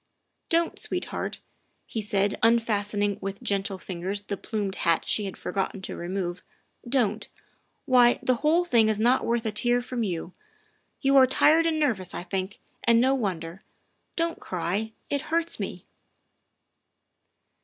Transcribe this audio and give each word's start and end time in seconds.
''Don 0.49 0.71
't, 0.71 0.79
sweetheart, 0.81 1.41
''he 1.85 2.01
said, 2.01 2.35
unfastening 2.41 3.19
with 3.21 3.43
gentle 3.43 3.77
fingers 3.77 4.21
the 4.21 4.35
plumed 4.35 4.77
hat 4.77 5.07
she 5.07 5.25
had 5.25 5.37
forgotten 5.37 5.79
to 5.83 5.95
remove," 5.95 6.41
don't. 6.89 7.29
Why, 7.85 8.17
the 8.23 8.37
whole 8.37 8.65
thing 8.65 8.89
is 8.89 8.99
not 8.99 9.23
worth 9.27 9.45
a 9.45 9.51
tear 9.51 9.79
from 9.79 10.01
you. 10.01 10.33
You 11.01 11.17
are 11.17 11.27
tired 11.27 11.67
and 11.67 11.79
nervous, 11.79 12.15
I 12.15 12.23
think, 12.23 12.57
and 12.83 12.99
no 12.99 13.13
wonder. 13.13 13.61
Don 14.15 14.33
't 14.37 14.41
cry; 14.41 14.93
it 15.11 15.21
hurts 15.29 15.59
me. 15.59 15.85